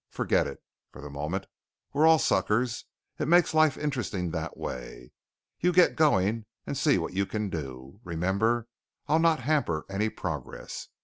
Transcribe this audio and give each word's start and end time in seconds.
Forget 0.09 0.47
it, 0.47 0.63
for 0.91 0.99
the 0.99 1.11
moment. 1.11 1.45
We're 1.93 2.07
all 2.07 2.17
suckers. 2.17 2.85
It 3.19 3.27
makes 3.27 3.53
life 3.53 3.77
interesting 3.77 4.31
that 4.31 4.57
way. 4.57 5.11
You 5.59 5.71
get 5.71 5.95
going 5.95 6.47
and 6.65 6.75
see 6.75 6.97
what 6.97 7.13
you 7.13 7.27
can 7.27 7.51
do. 7.51 7.99
Remember, 8.03 8.67
I'll 9.07 9.19
not 9.19 9.41
hamper 9.41 9.85
any 9.91 10.09
progress. 10.09 10.87